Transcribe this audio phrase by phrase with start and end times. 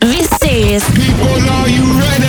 [0.00, 2.26] This is People, are you ready?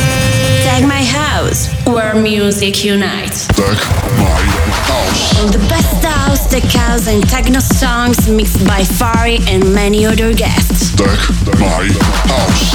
[0.63, 3.45] Tech My House, where music unites.
[3.47, 3.77] Tech
[4.15, 4.39] my
[4.87, 5.37] house.
[5.37, 10.33] All the best house, tech house, and techno songs mixed by Fari and many other
[10.33, 10.95] guests.
[10.95, 11.19] Tech
[11.59, 12.71] my house.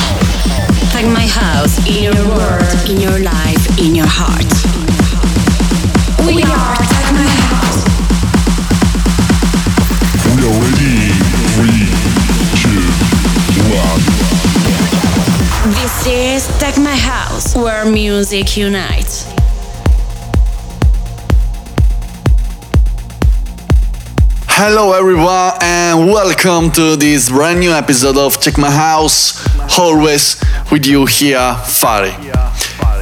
[0.92, 4.44] Tech My House in your world, in your life, in your heart.
[6.26, 7.80] We are Tech My House.
[10.36, 11.31] We are ready.
[16.04, 19.24] This is My House, where music unites.
[24.48, 29.46] Hello, everyone, and welcome to this brand new episode of Tech My House.
[29.78, 32.12] Always with you here, Fari.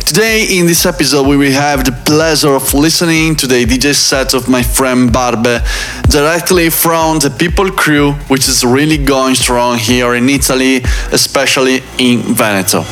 [0.05, 4.34] Today, in this episode, we will have the pleasure of listening to the DJ set
[4.34, 5.62] of my friend Barbe
[6.11, 12.23] directly from the People Crew, which is really going strong here in Italy, especially in
[12.35, 12.85] Veneto.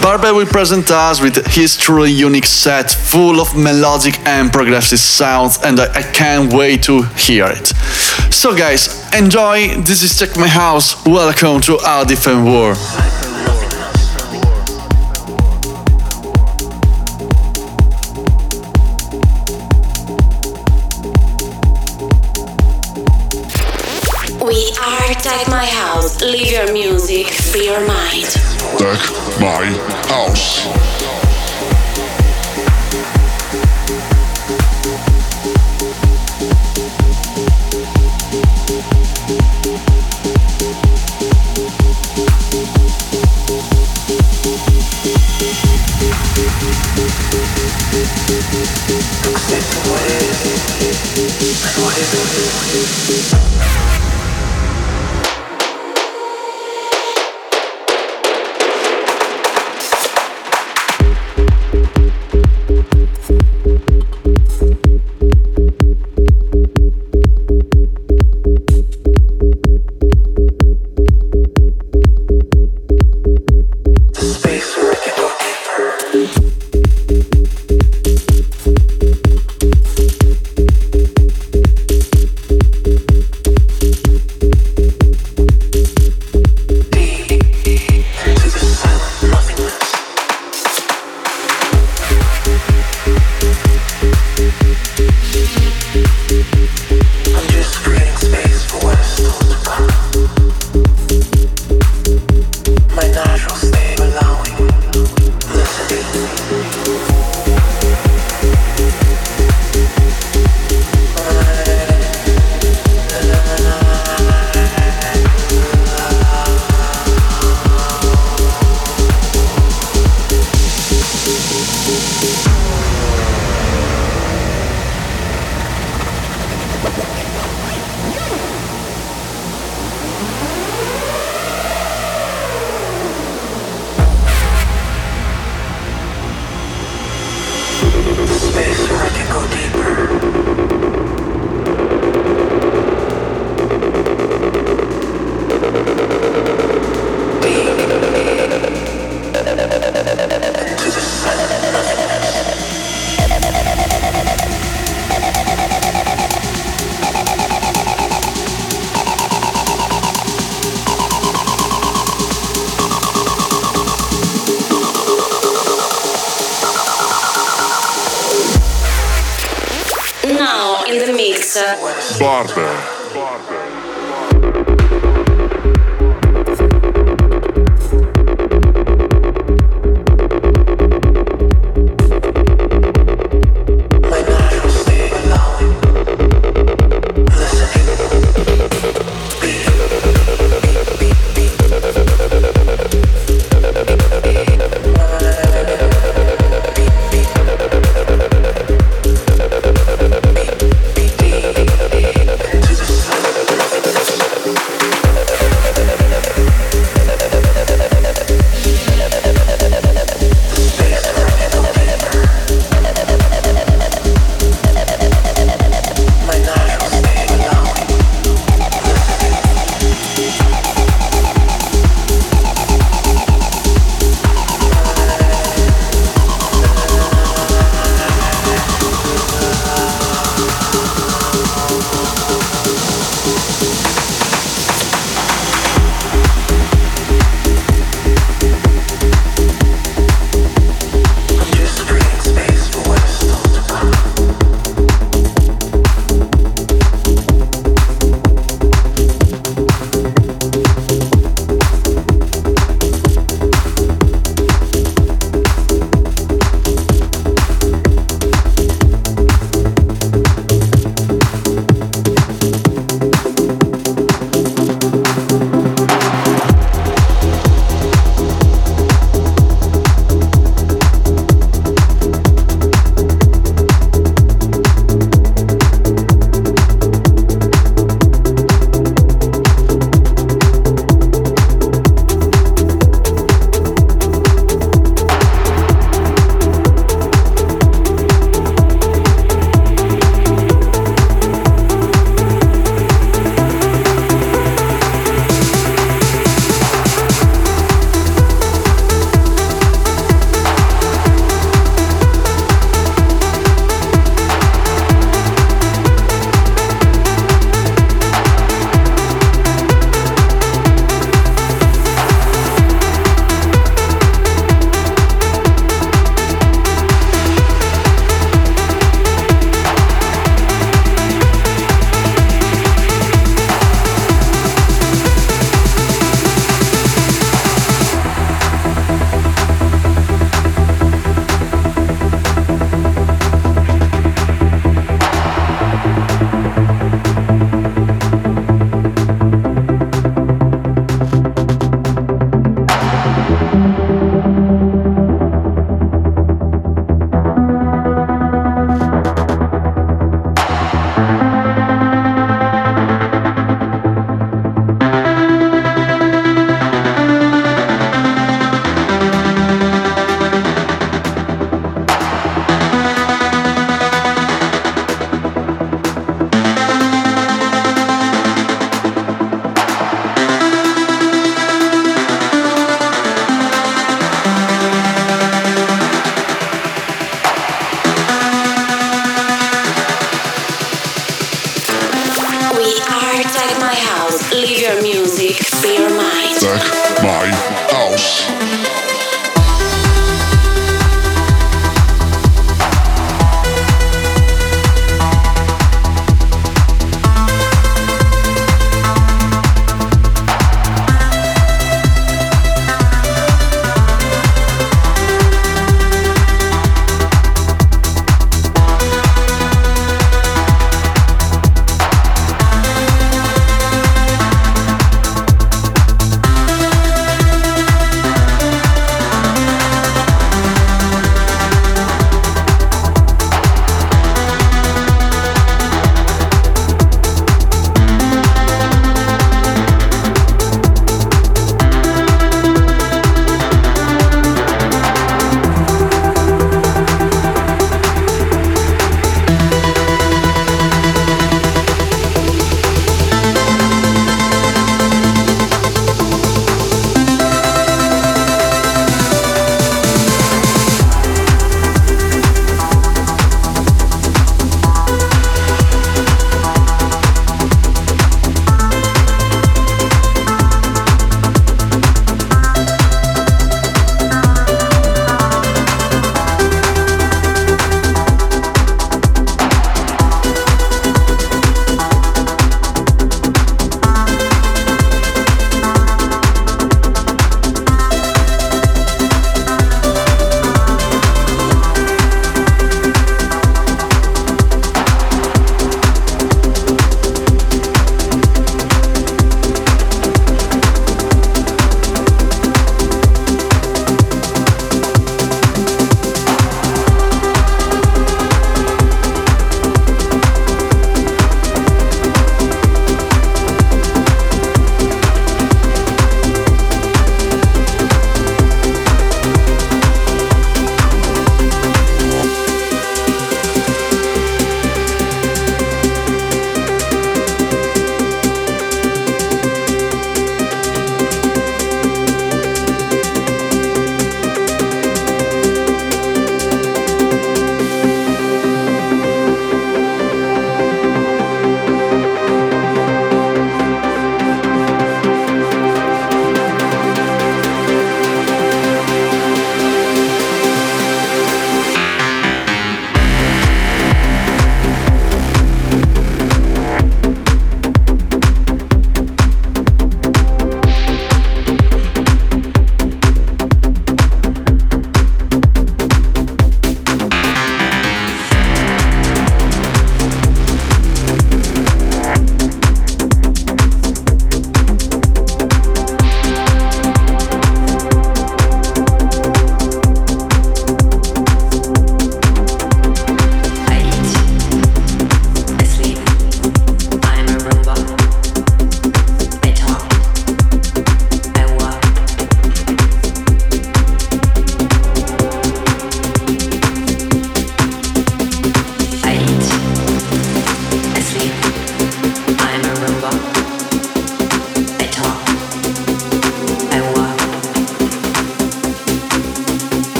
[0.00, 5.58] Barbe will present us with his truly unique set full of melodic and progressive sounds,
[5.62, 7.66] and I, can't wait to hear it.
[8.32, 9.74] So, guys, enjoy.
[9.82, 11.04] This is Tech My House.
[11.04, 12.78] Welcome to our different world.
[24.42, 25.79] We are Tech My House.
[26.22, 28.26] Leave your music, free your mind.
[28.76, 29.00] Tech
[29.40, 29.64] my
[30.06, 31.19] house.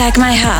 [0.00, 0.59] Tech My House,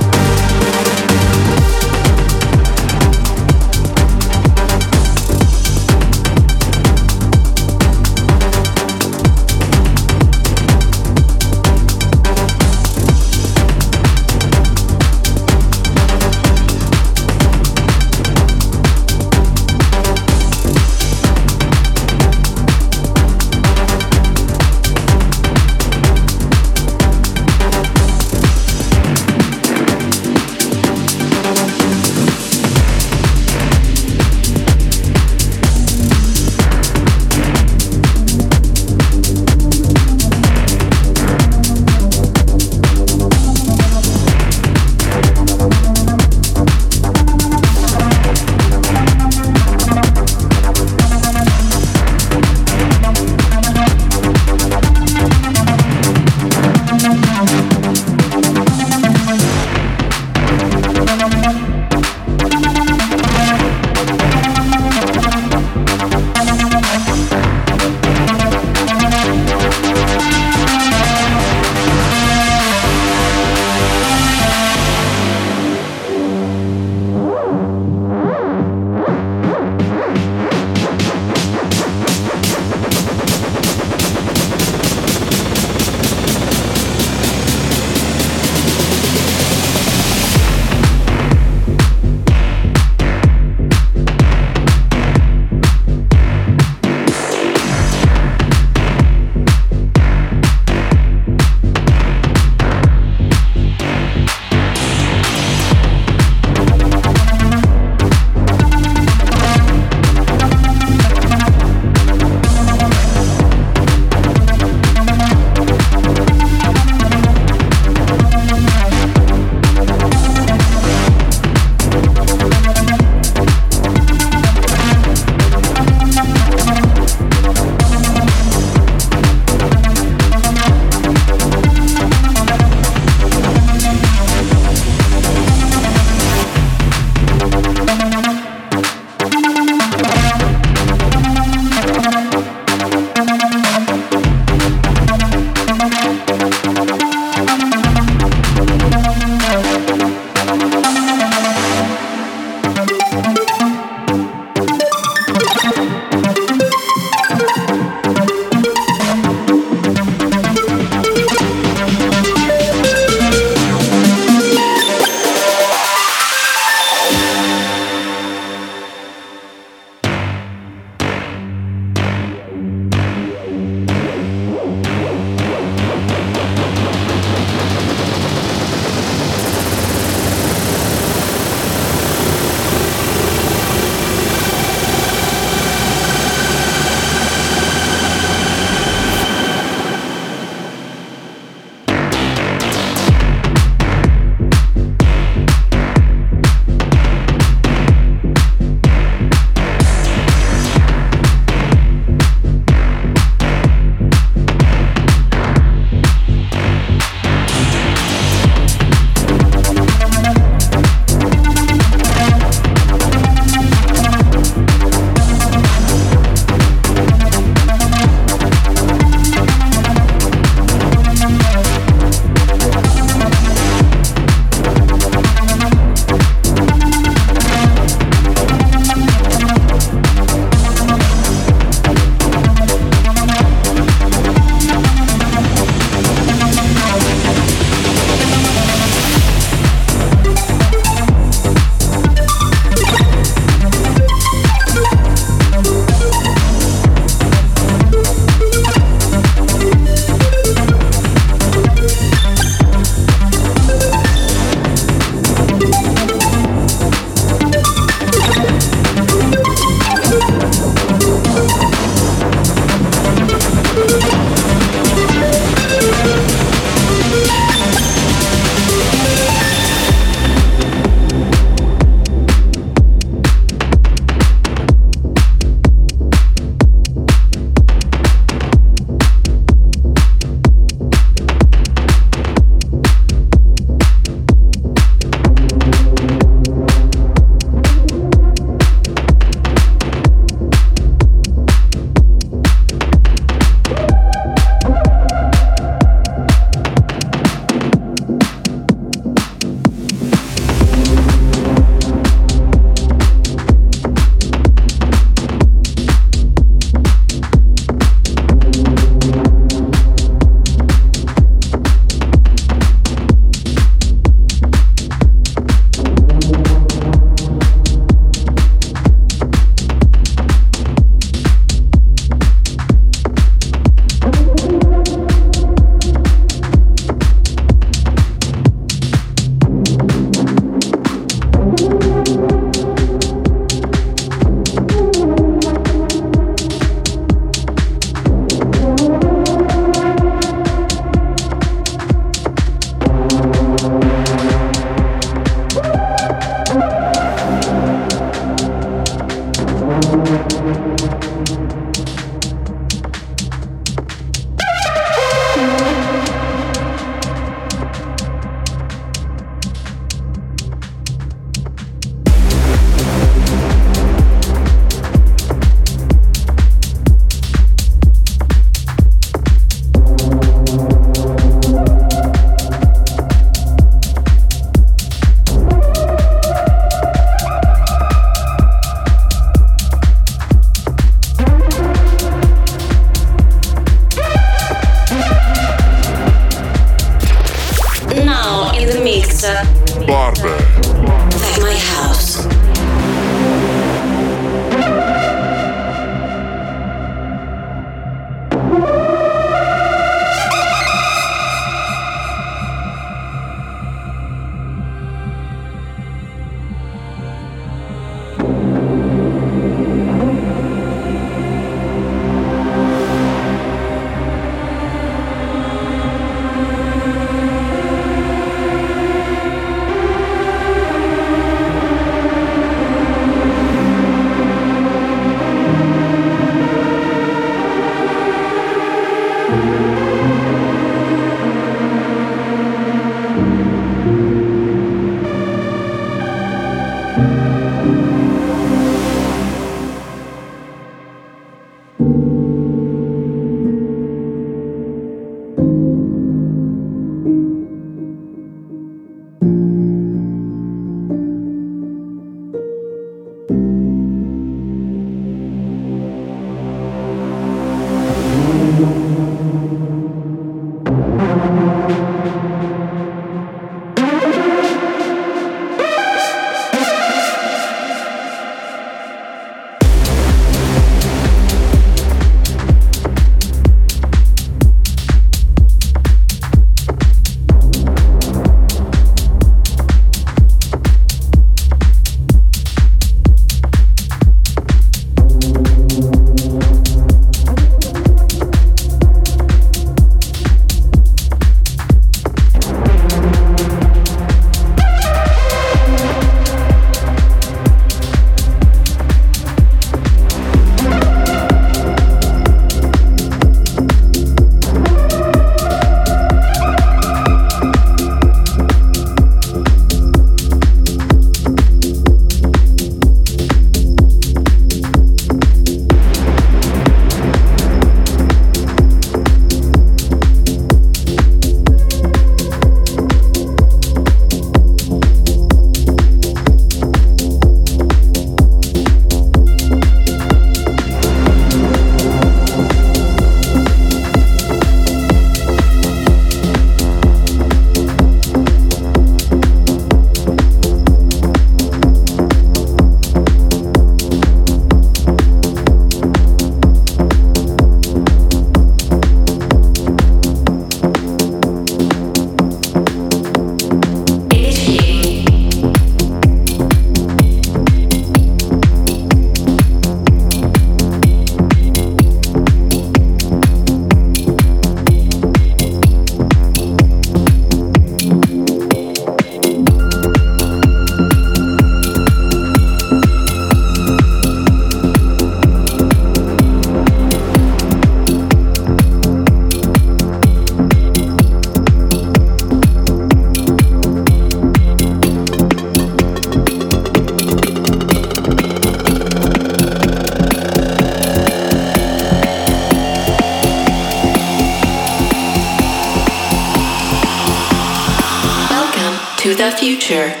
[599.71, 600.00] future.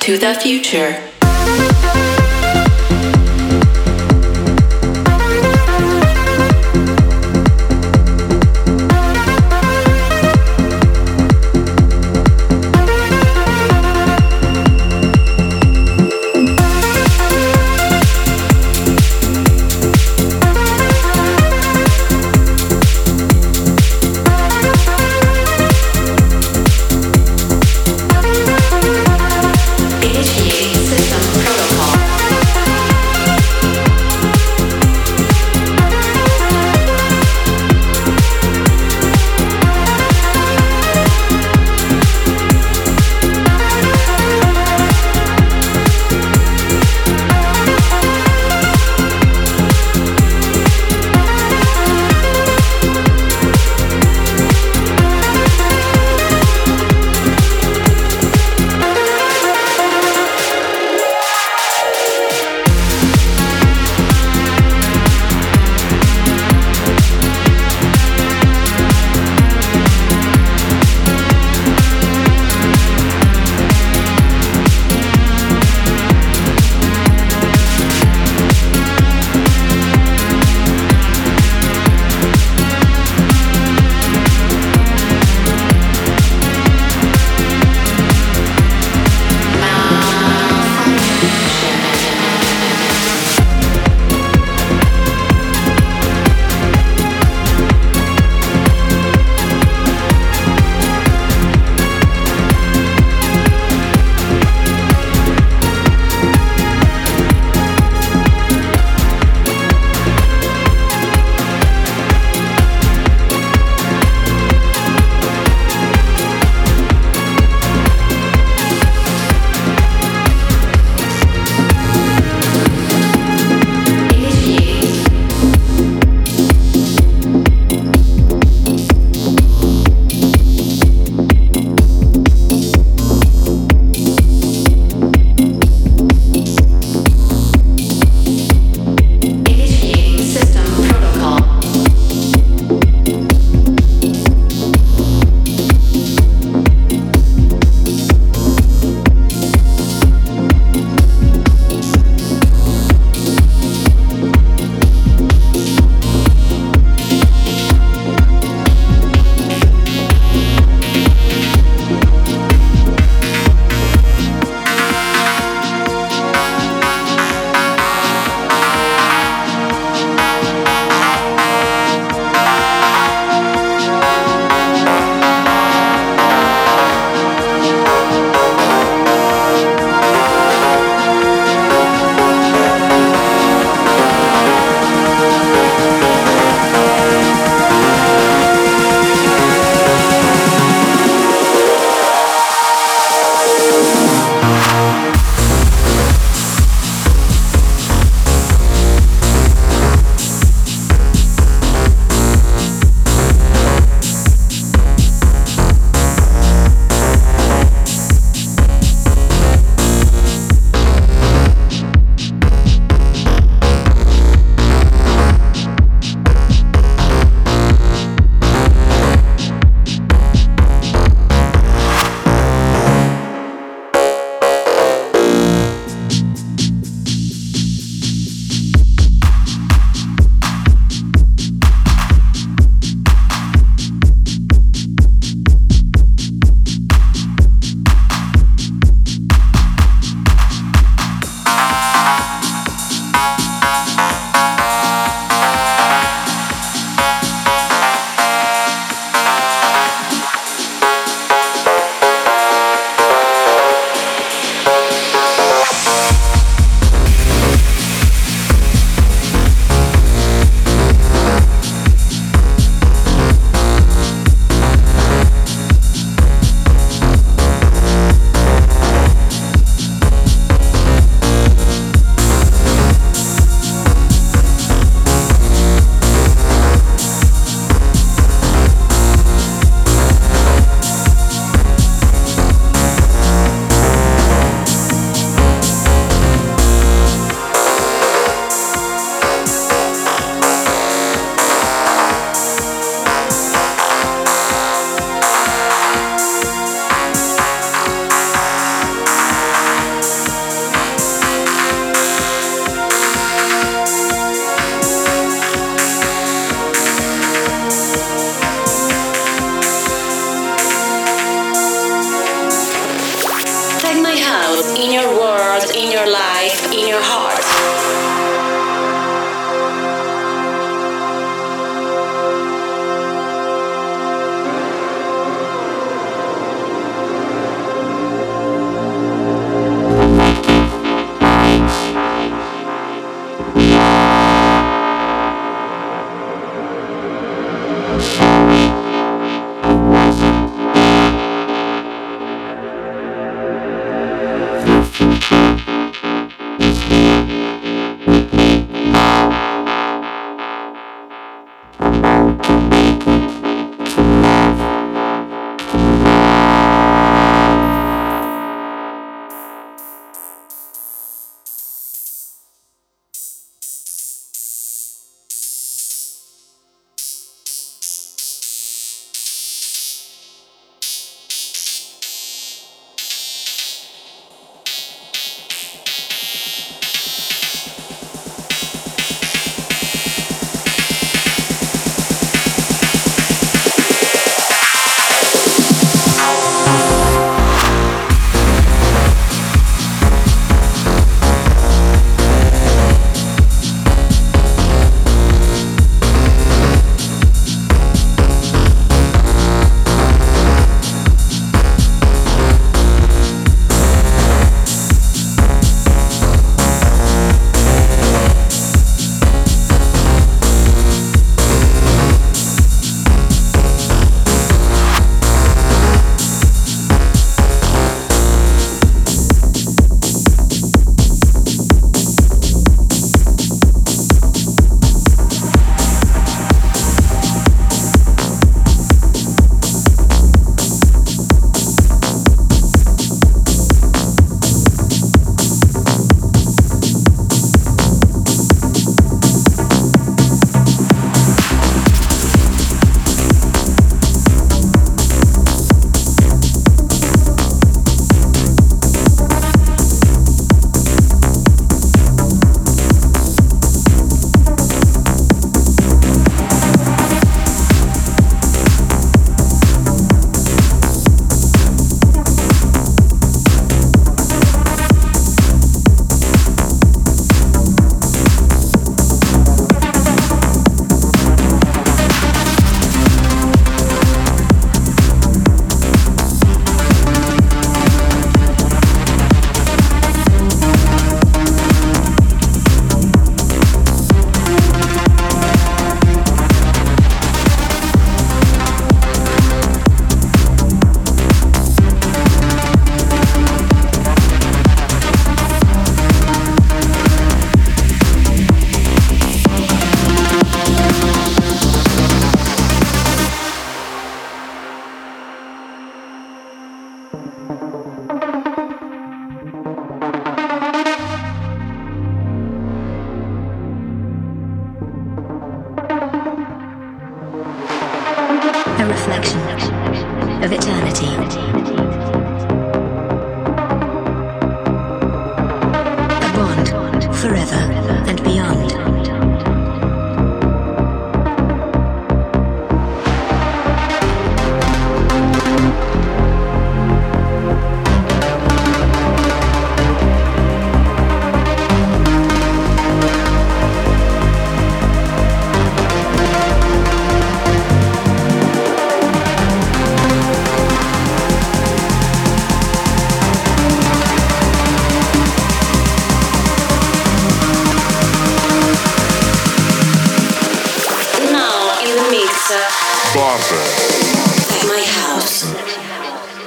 [0.00, 1.19] To the future.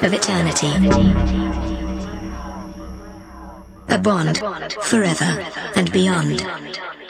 [0.03, 0.83] And beyond.
[3.87, 4.37] A bond
[4.81, 7.02] forever and beyond.